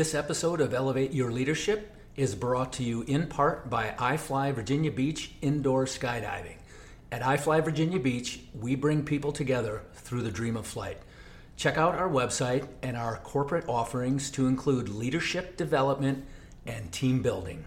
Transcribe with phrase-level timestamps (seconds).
[0.00, 4.90] This episode of Elevate Your Leadership is brought to you in part by iFly Virginia
[4.90, 6.56] Beach Indoor Skydiving.
[7.12, 10.96] At iFly Virginia Beach, we bring people together through the dream of flight.
[11.58, 16.24] Check out our website and our corporate offerings to include leadership development
[16.64, 17.66] and team building.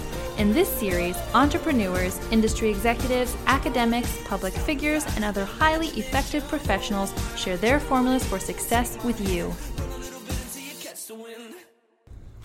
[0.37, 7.57] In this series, entrepreneurs, industry executives, academics, public figures, and other highly effective professionals share
[7.57, 9.53] their formulas for success with you.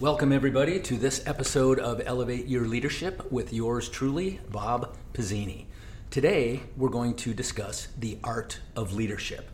[0.00, 5.66] Welcome, everybody, to this episode of Elevate Your Leadership with yours truly, Bob Pizzini.
[6.10, 9.48] Today, we're going to discuss the art of leadership.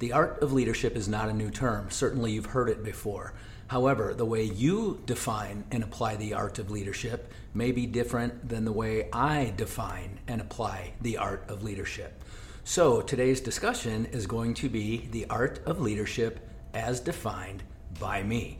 [0.00, 1.90] The art of leadership is not a new term.
[1.90, 3.32] Certainly, you've heard it before.
[3.72, 8.66] However, the way you define and apply the art of leadership may be different than
[8.66, 12.22] the way I define and apply the art of leadership.
[12.64, 17.62] So, today's discussion is going to be the art of leadership as defined
[17.98, 18.58] by me.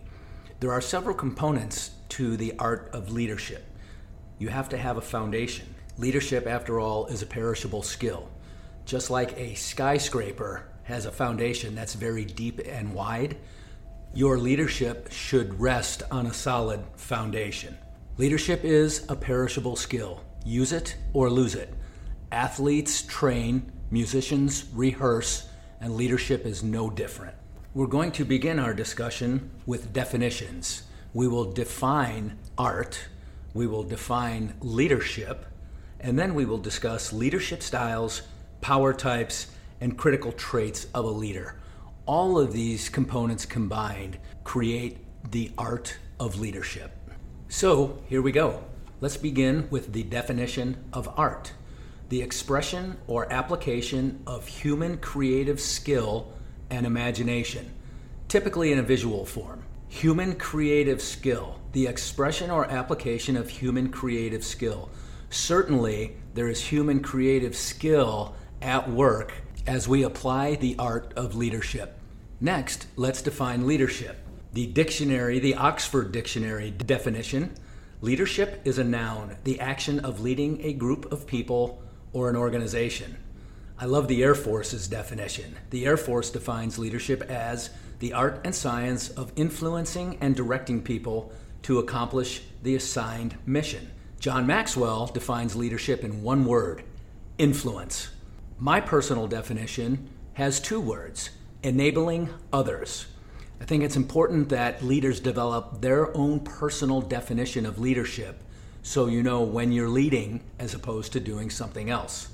[0.60, 3.66] There are several components to the art of leadership.
[4.38, 5.74] You have to have a foundation.
[5.98, 8.30] Leadership, after all, is a perishable skill.
[8.86, 13.36] Just like a skyscraper has a foundation that's very deep and wide,
[14.14, 17.76] your leadership should rest on a solid foundation.
[18.18, 20.20] Leadership is a perishable skill.
[20.44, 21.72] Use it or lose it.
[22.30, 25.48] Athletes train, musicians rehearse,
[25.80, 27.34] and leadership is no different.
[27.72, 30.82] We're going to begin our discussion with definitions.
[31.14, 32.98] We will define art,
[33.54, 35.46] we will define leadership,
[36.00, 38.22] and then we will discuss leadership styles,
[38.60, 39.46] power types,
[39.80, 41.56] and critical traits of a leader.
[42.06, 44.98] All of these components combined create
[45.30, 46.90] the art of leadership.
[47.48, 48.64] So, here we go.
[49.00, 51.52] Let's begin with the definition of art
[52.12, 56.30] the expression or application of human creative skill
[56.68, 57.72] and imagination,
[58.28, 59.64] typically in a visual form.
[59.88, 64.90] Human creative skill, the expression or application of human creative skill.
[65.30, 69.32] Certainly, there is human creative skill at work
[69.66, 71.98] as we apply the art of leadership.
[72.40, 74.18] Next, let's define leadership.
[74.52, 77.54] The dictionary, the Oxford Dictionary definition
[78.00, 81.80] leadership is a noun, the action of leading a group of people
[82.12, 83.16] or an organization.
[83.78, 85.56] I love the Air Force's definition.
[85.70, 87.70] The Air Force defines leadership as
[88.00, 93.90] the art and science of influencing and directing people to accomplish the assigned mission.
[94.18, 96.82] John Maxwell defines leadership in one word
[97.38, 98.08] influence.
[98.62, 101.30] My personal definition has two words
[101.64, 103.06] enabling others.
[103.60, 108.40] I think it's important that leaders develop their own personal definition of leadership
[108.80, 112.28] so you know when you're leading as opposed to doing something else.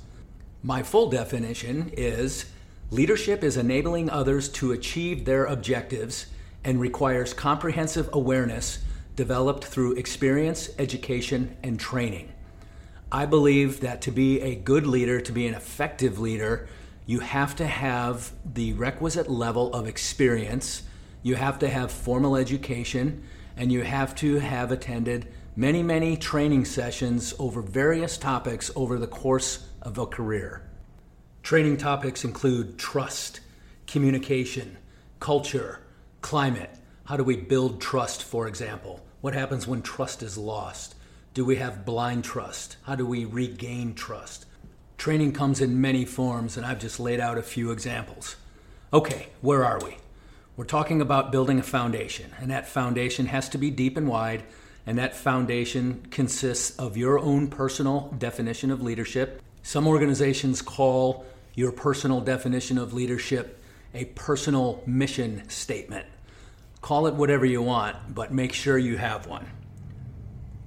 [0.61, 2.45] My full definition is
[2.91, 6.27] leadership is enabling others to achieve their objectives
[6.63, 8.83] and requires comprehensive awareness
[9.15, 12.31] developed through experience, education, and training.
[13.11, 16.67] I believe that to be a good leader, to be an effective leader,
[17.07, 20.83] you have to have the requisite level of experience,
[21.23, 23.23] you have to have formal education,
[23.57, 29.07] and you have to have attended many, many training sessions over various topics over the
[29.07, 30.69] course of a career.
[31.41, 33.39] Training topics include trust,
[33.87, 34.77] communication,
[35.19, 35.79] culture,
[36.21, 36.69] climate.
[37.05, 39.03] How do we build trust, for example?
[39.21, 40.93] What happens when trust is lost?
[41.33, 42.77] Do we have blind trust?
[42.83, 44.45] How do we regain trust?
[44.97, 48.35] Training comes in many forms, and I've just laid out a few examples.
[48.91, 49.97] Okay, where are we?
[50.57, 54.43] We're talking about building a foundation, and that foundation has to be deep and wide,
[54.87, 59.41] and that foundation consists of your own personal definition of leadership.
[59.61, 63.61] Some organizations call your personal definition of leadership
[63.93, 66.05] a personal mission statement.
[66.81, 69.47] Call it whatever you want, but make sure you have one.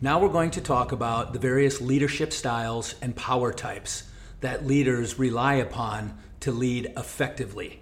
[0.05, 4.03] Now we're going to talk about the various leadership styles and power types
[4.41, 7.79] that leaders rely upon to lead effectively.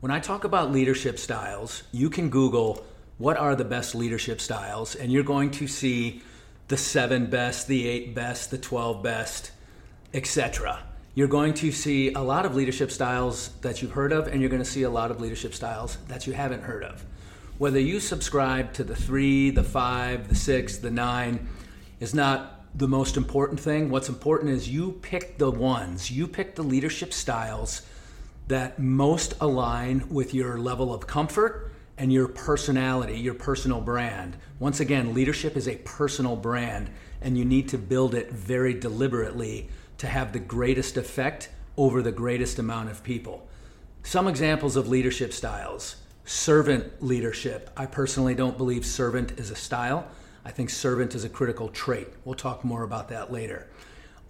[0.00, 2.86] When I talk about leadership styles, you can Google
[3.18, 6.22] what are the best leadership styles, and you're going to see
[6.68, 9.50] the seven best, the eight best, the 12 best,
[10.14, 10.82] etc.
[11.14, 14.48] You're going to see a lot of leadership styles that you've heard of, and you're
[14.48, 17.04] going to see a lot of leadership styles that you haven't heard of.
[17.58, 21.48] Whether you subscribe to the three, the five, the six, the nine
[21.98, 23.90] is not the most important thing.
[23.90, 27.82] What's important is you pick the ones, you pick the leadership styles
[28.46, 34.36] that most align with your level of comfort and your personality, your personal brand.
[34.60, 36.88] Once again, leadership is a personal brand,
[37.20, 39.68] and you need to build it very deliberately
[39.98, 43.48] to have the greatest effect over the greatest amount of people.
[44.04, 45.96] Some examples of leadership styles
[46.28, 47.70] servant leadership.
[47.74, 50.06] I personally don't believe servant is a style.
[50.44, 52.06] I think servant is a critical trait.
[52.24, 53.66] We'll talk more about that later.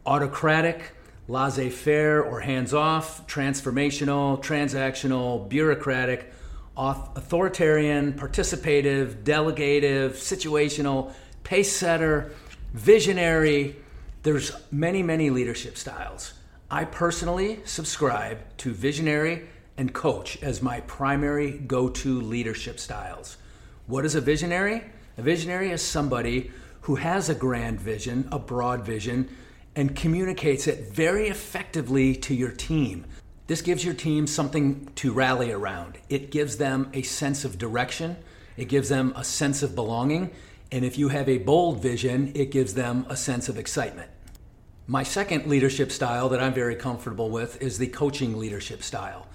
[0.07, 0.93] Autocratic,
[1.27, 6.33] laissez faire or hands off, transformational, transactional, bureaucratic,
[6.77, 11.13] authoritarian, participative, delegative, situational,
[11.43, 12.31] pace setter,
[12.75, 13.75] visionary.
[14.23, 16.35] There's many, many leadership styles.
[16.71, 23.39] I personally subscribe to visionary and coach as my primary go to leadership styles.
[23.87, 24.83] What is a visionary?
[25.17, 26.51] A visionary is somebody
[26.83, 29.29] who has a grand vision, a broad vision,
[29.75, 33.07] and communicates it very effectively to your team.
[33.47, 35.99] This gives your team something to rally around.
[36.09, 38.17] It gives them a sense of direction,
[38.57, 40.33] it gives them a sense of belonging,
[40.73, 44.11] and if you have a bold vision, it gives them a sense of excitement.
[44.87, 49.27] My second leadership style that I'm very comfortable with is the coaching leadership style.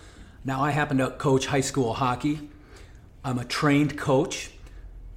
[0.45, 2.49] Now, I happen to coach high school hockey.
[3.23, 4.51] I'm a trained coach,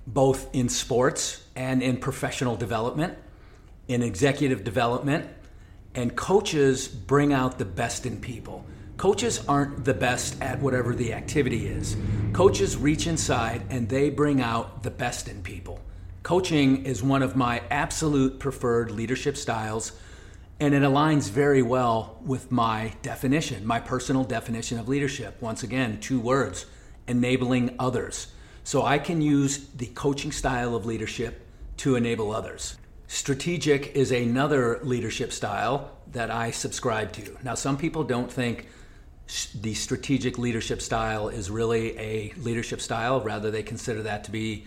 [0.06, 3.18] both in sports and in professional development
[3.88, 5.28] in executive development,
[5.94, 8.64] and coaches bring out the best in people.
[8.96, 11.96] Coaches aren't the best at whatever the activity is.
[12.32, 15.80] Coaches reach inside and they bring out the best in people.
[16.22, 19.92] Coaching is one of my absolute preferred leadership styles,
[20.58, 25.40] and it aligns very well with my definition, my personal definition of leadership.
[25.42, 26.66] Once again, two words
[27.06, 28.28] enabling others.
[28.64, 31.46] So I can use the coaching style of leadership
[31.78, 32.76] to enable others.
[33.06, 37.36] Strategic is another leadership style that I subscribe to.
[37.44, 38.68] Now, some people don't think
[39.54, 44.64] the strategic leadership style is really a leadership style, rather, they consider that to be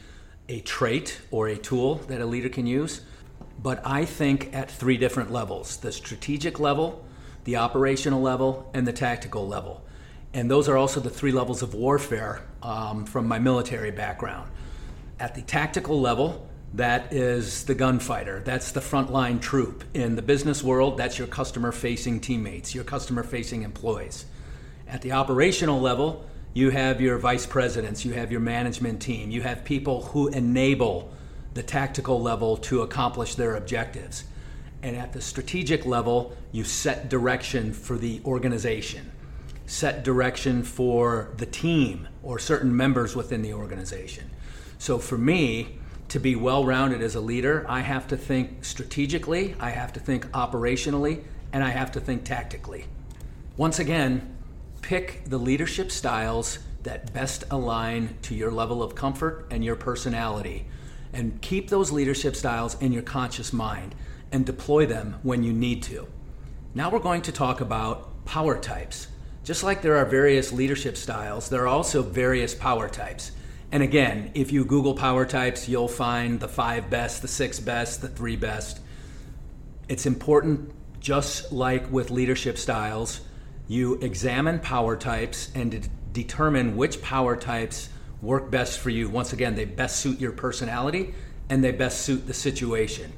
[0.47, 3.01] a trait or a tool that a leader can use.
[3.61, 7.06] But I think at three different levels the strategic level,
[7.44, 9.83] the operational level, and the tactical level.
[10.33, 14.50] And those are also the three levels of warfare um, from my military background.
[15.19, 18.41] At the tactical level, that is the gunfighter.
[18.41, 19.83] That's the frontline troop.
[19.95, 24.25] In the business world, that's your customer facing teammates, your customer facing employees.
[24.88, 29.41] At the operational level, you have your vice presidents, you have your management team, you
[29.41, 31.11] have people who enable
[31.54, 34.24] the tactical level to accomplish their objectives.
[34.81, 39.12] And at the strategic level, you set direction for the organization,
[39.66, 44.30] set direction for the team or certain members within the organization.
[44.78, 45.80] So for me,
[46.10, 50.00] to be well rounded as a leader, I have to think strategically, I have to
[50.00, 51.24] think operationally,
[51.54, 52.86] and I have to think tactically.
[53.57, 54.36] Once again,
[54.81, 60.66] pick the leadership styles that best align to your level of comfort and your personality.
[61.13, 63.95] And keep those leadership styles in your conscious mind
[64.31, 66.07] and deploy them when you need to.
[66.75, 69.07] Now we're going to talk about power types.
[69.44, 73.31] Just like there are various leadership styles, there are also various power types.
[73.71, 78.01] And again, if you Google power types, you'll find the five best, the six best,
[78.01, 78.80] the three best.
[79.87, 83.21] It's important, just like with leadership styles,
[83.68, 87.89] you examine power types and de- determine which power types
[88.21, 89.09] work best for you.
[89.09, 91.14] Once again, they best suit your personality
[91.49, 93.11] and they best suit the situation.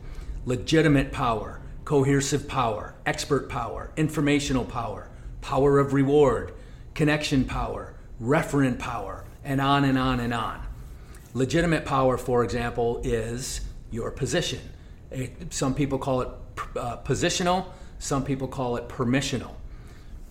[0.46, 5.10] Legitimate power, coercive power, expert power, informational power,
[5.42, 6.54] power of reward,
[6.94, 10.62] connection power, referent power and on and on and on.
[11.34, 14.60] Legitimate power, for example, is your position.
[15.10, 16.30] It, some people call it
[16.76, 17.66] uh, positional,
[18.00, 19.52] some people call it permissional.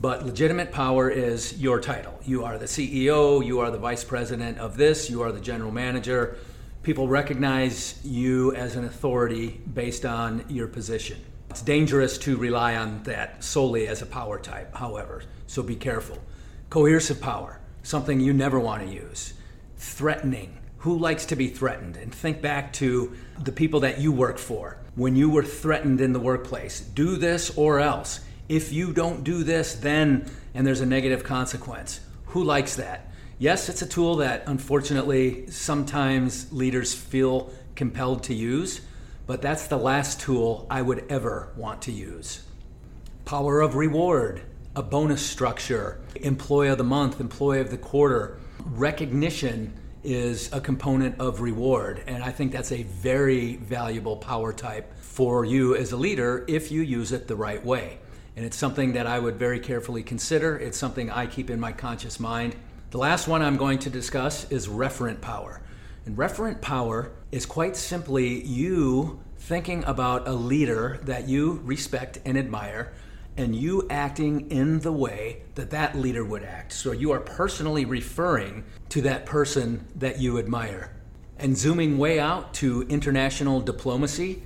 [0.01, 2.19] But legitimate power is your title.
[2.25, 5.71] You are the CEO, you are the vice president of this, you are the general
[5.71, 6.39] manager.
[6.83, 11.19] People recognize you as an authority based on your position.
[11.51, 16.19] It's dangerous to rely on that solely as a power type, however, so be careful.
[16.71, 19.35] Coercive power something you never want to use.
[19.77, 20.57] Threatening.
[20.79, 21.97] Who likes to be threatened?
[21.97, 24.79] And think back to the people that you work for.
[24.95, 28.21] When you were threatened in the workplace, do this or else.
[28.51, 32.01] If you don't do this, then, and there's a negative consequence.
[32.27, 33.13] Who likes that?
[33.39, 38.81] Yes, it's a tool that unfortunately sometimes leaders feel compelled to use,
[39.29, 42.43] but that's the last tool I would ever want to use.
[43.25, 44.43] Power of reward
[44.75, 48.37] a bonus structure, employee of the month, employee of the quarter.
[48.65, 52.03] Recognition is a component of reward.
[52.09, 56.73] And I think that's a very valuable power type for you as a leader if
[56.73, 57.99] you use it the right way.
[58.37, 60.57] And it's something that I would very carefully consider.
[60.57, 62.57] It's something I keep in my conscious mind.
[62.91, 65.61] The last one I'm going to discuss is referent power.
[66.07, 72.37] And referent power is quite simply you thinking about a leader that you respect and
[72.37, 72.93] admire
[73.37, 76.73] and you acting in the way that that leader would act.
[76.73, 80.95] So you are personally referring to that person that you admire.
[81.39, 84.43] And zooming way out to international diplomacy,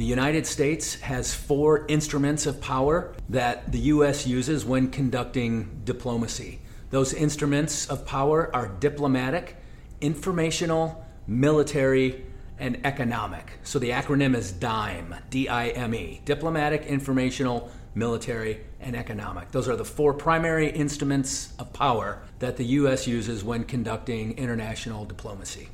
[0.00, 4.26] the United States has four instruments of power that the U.S.
[4.26, 6.62] uses when conducting diplomacy.
[6.88, 9.56] Those instruments of power are diplomatic,
[10.00, 12.24] informational, military,
[12.58, 13.58] and economic.
[13.62, 19.50] So the acronym is DIME, D I M E diplomatic, informational, military, and economic.
[19.50, 23.06] Those are the four primary instruments of power that the U.S.
[23.06, 25.68] uses when conducting international diplomacy.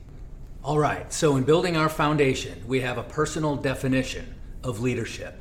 [0.67, 5.41] All right, so in building our foundation, we have a personal definition of leadership.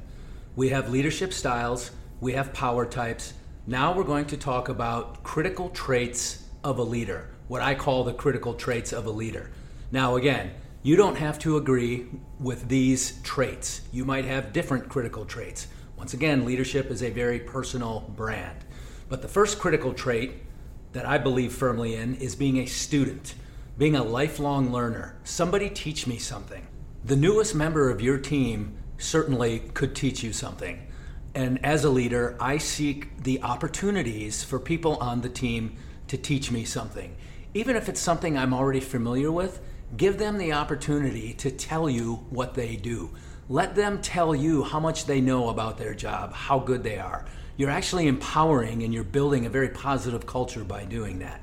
[0.55, 1.89] We have leadership styles,
[2.21, 3.33] we have power types.
[3.65, 8.13] Now we're going to talk about critical traits of a leader, what I call the
[8.13, 9.49] critical traits of a leader.
[9.91, 10.51] Now, again,
[10.83, 12.05] you don't have to agree
[12.39, 13.81] with these traits.
[13.91, 15.65] You might have different critical traits.
[15.97, 18.63] Once again, leadership is a very personal brand.
[19.09, 20.33] But the first critical trait
[20.93, 23.33] that I believe firmly in is being a student,
[23.77, 25.17] being a lifelong learner.
[25.23, 26.65] Somebody teach me something.
[27.03, 30.87] The newest member of your team certainly could teach you something.
[31.33, 35.75] And as a leader, I seek the opportunities for people on the team
[36.07, 37.17] to teach me something.
[37.53, 39.59] Even if it's something I'm already familiar with,
[39.97, 43.11] give them the opportunity to tell you what they do.
[43.49, 47.25] Let them tell you how much they know about their job, how good they are.
[47.57, 51.41] You're actually empowering and you're building a very positive culture by doing that.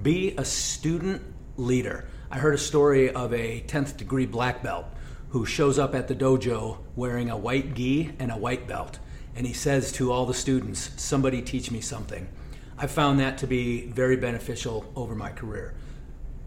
[0.00, 1.22] Be a student
[1.56, 2.06] leader.
[2.30, 4.86] I heard a story of a 10th degree black belt
[5.30, 8.98] who shows up at the dojo wearing a white gi and a white belt.
[9.34, 12.28] And he says to all the students, Somebody teach me something.
[12.76, 15.74] I found that to be very beneficial over my career.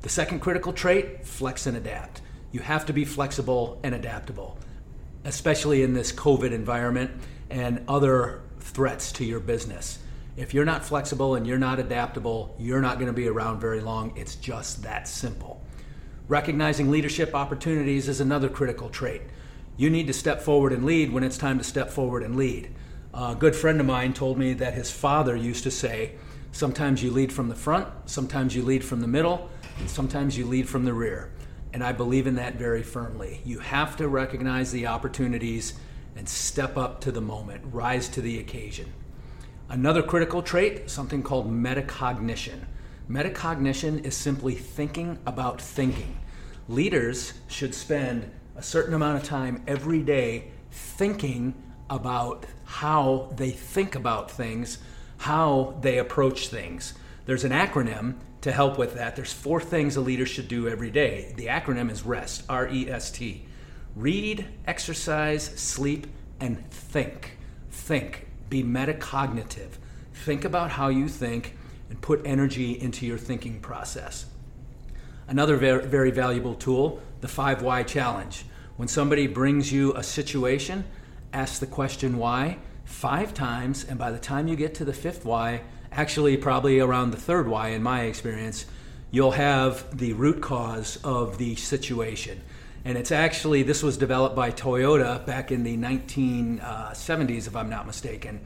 [0.01, 2.21] The second critical trait flex and adapt.
[2.51, 4.57] You have to be flexible and adaptable
[5.25, 7.11] especially in this COVID environment
[7.49, 9.99] and other threats to your business.
[10.37, 13.79] If you're not flexible and you're not adaptable, you're not going to be around very
[13.79, 14.11] long.
[14.17, 15.61] It's just that simple.
[16.27, 19.21] Recognizing leadership opportunities is another critical trait.
[19.77, 22.69] You need to step forward and lead when it's time to step forward and lead.
[23.13, 26.15] A good friend of mine told me that his father used to say,
[26.51, 29.49] Sometimes you lead from the front, sometimes you lead from the middle,
[29.79, 31.31] and sometimes you lead from the rear.
[31.73, 33.41] And I believe in that very firmly.
[33.45, 35.73] You have to recognize the opportunities
[36.15, 38.91] and step up to the moment, rise to the occasion.
[39.69, 42.65] Another critical trait, something called metacognition.
[43.09, 46.17] Metacognition is simply thinking about thinking.
[46.67, 51.53] Leaders should spend a certain amount of time every day thinking
[51.89, 54.77] about how they think about things,
[55.17, 56.93] how they approach things.
[57.25, 59.15] There's an acronym to help with that.
[59.15, 61.33] There's four things a leader should do every day.
[61.37, 63.45] The acronym is REST, R E S T.
[63.95, 66.05] Read, exercise, sleep,
[66.39, 67.37] and think.
[67.71, 68.24] Think.
[68.49, 69.71] Be metacognitive.
[70.13, 71.55] Think about how you think
[71.89, 74.25] and put energy into your thinking process.
[75.27, 78.45] Another very, very valuable tool, the 5 why challenge.
[78.77, 80.85] When somebody brings you a situation,
[81.33, 85.25] ask the question why five times, and by the time you get to the fifth
[85.25, 85.61] why,
[85.91, 88.65] actually probably around the third why in my experience
[89.11, 92.41] you'll have the root cause of the situation
[92.85, 97.85] and it's actually this was developed by toyota back in the 1970s if i'm not
[97.85, 98.39] mistaken.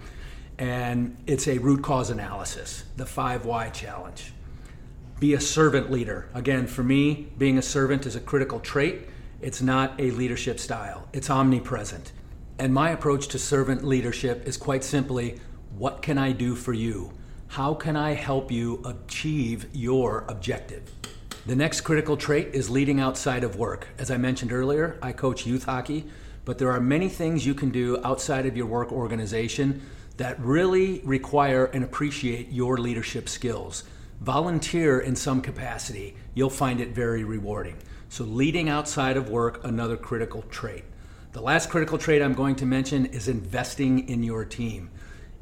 [0.57, 4.33] And it's a root cause analysis the five why challenge.
[5.19, 6.29] Be a servant leader.
[6.33, 9.07] Again for me being a servant is a critical trait.
[9.41, 11.07] It's not a leadership style.
[11.13, 12.11] It's omnipresent.
[12.57, 15.39] And my approach to servant leadership is quite simply
[15.77, 17.13] what can i do for you?
[17.47, 20.98] How can I help you achieve your objective?
[21.49, 23.87] The next critical trait is leading outside of work.
[23.97, 26.05] As I mentioned earlier, I coach youth hockey,
[26.45, 29.81] but there are many things you can do outside of your work organization
[30.17, 33.83] that really require and appreciate your leadership skills.
[34.21, 37.77] Volunteer in some capacity, you'll find it very rewarding.
[38.09, 40.83] So, leading outside of work, another critical trait.
[41.31, 44.91] The last critical trait I'm going to mention is investing in your team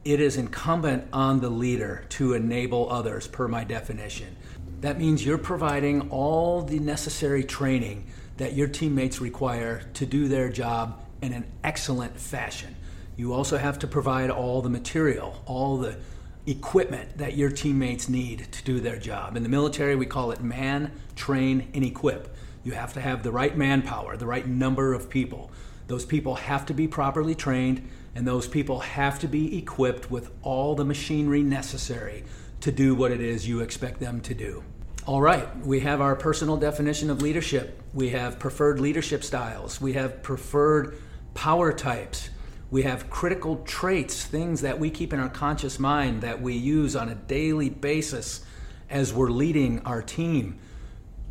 [0.07, 4.37] it is incumbent on the leader to enable others, per my definition.
[4.81, 8.05] That means you're providing all the necessary training
[8.37, 12.75] that your teammates require to do their job in an excellent fashion.
[13.15, 15.97] You also have to provide all the material, all the
[16.45, 19.35] equipment that your teammates need to do their job.
[19.35, 22.35] In the military, we call it man, train, and equip.
[22.63, 25.49] You have to have the right manpower, the right number of people.
[25.87, 30.29] Those people have to be properly trained, and those people have to be equipped with
[30.43, 32.23] all the machinery necessary
[32.61, 34.63] to do what it is you expect them to do.
[35.05, 37.81] All right, we have our personal definition of leadership.
[37.93, 39.79] We have preferred leadership styles.
[39.79, 40.97] We have preferred
[41.33, 42.29] power types.
[42.69, 46.97] We have critical traits, things that we keep in our conscious mind that we use
[46.97, 48.43] on a daily basis
[48.89, 50.59] as we're leading our team.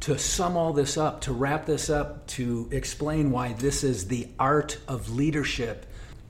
[0.01, 4.29] To sum all this up, to wrap this up, to explain why this is the
[4.39, 5.85] art of leadership,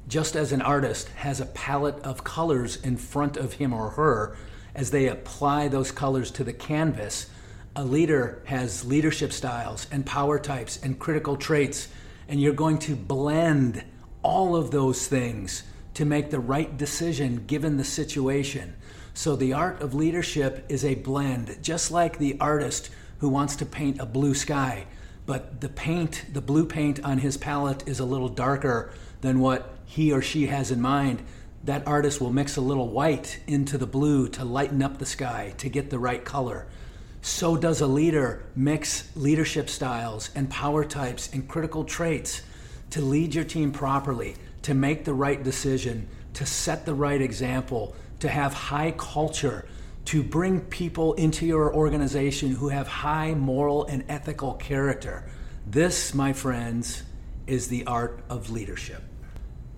[0.08, 4.36] just as an artist has a palette of colors in front of him or her,
[4.76, 7.28] as they apply those colors to the canvas,
[7.74, 11.88] a leader has leadership styles and power types and critical traits,
[12.28, 13.82] and you're going to blend
[14.22, 15.62] all of those things
[15.94, 18.76] to make the right decision given the situation.
[19.14, 23.66] So, the art of leadership is a blend, just like the artist who wants to
[23.66, 24.86] paint a blue sky,
[25.24, 28.92] but the paint, the blue paint on his palette is a little darker
[29.22, 31.22] than what he or she has in mind.
[31.64, 35.54] That artist will mix a little white into the blue to lighten up the sky
[35.58, 36.66] to get the right color.
[37.22, 42.42] So does a leader mix leadership styles and power types and critical traits
[42.90, 47.96] to lead your team properly, to make the right decision, to set the right example,
[48.20, 49.66] to have high culture,
[50.04, 55.24] to bring people into your organization who have high moral and ethical character.
[55.66, 57.02] This, my friends,
[57.48, 59.02] is the art of leadership.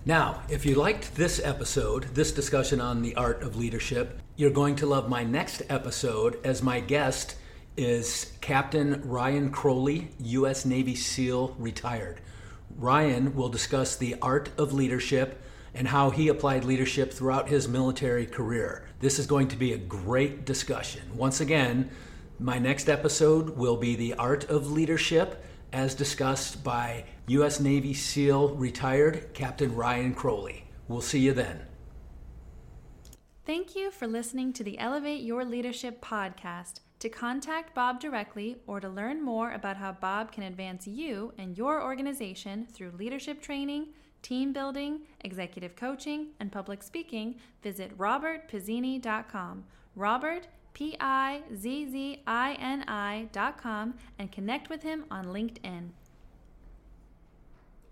[0.05, 4.77] Now, if you liked this episode, this discussion on the art of leadership, you're going
[4.77, 7.35] to love my next episode as my guest
[7.75, 10.65] is Captain Ryan Crowley, U.S.
[10.65, 12.21] Navy SEAL retired.
[12.77, 15.41] Ryan will discuss the art of leadership
[15.73, 18.87] and how he applied leadership throughout his military career.
[19.01, 21.01] This is going to be a great discussion.
[21.13, 21.91] Once again,
[22.39, 27.59] my next episode will be the art of leadership as discussed by U.S.
[27.59, 30.65] Navy SEAL retired Captain Ryan Crowley.
[30.87, 31.61] We'll see you then.
[33.45, 36.81] Thank you for listening to the Elevate Your Leadership podcast.
[36.99, 41.57] To contact Bob directly or to learn more about how Bob can advance you and
[41.57, 43.87] your organization through leadership training,
[44.21, 49.63] team building, executive coaching, and public speaking, visit robertpizzini.com.
[49.95, 50.47] Robert,
[50.79, 55.89] P I Z Z I N I.com, and connect with him on LinkedIn.